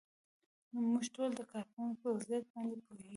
[0.91, 3.09] موږ ټول د کارکوونکو په وضعیت باندې پوهیږو.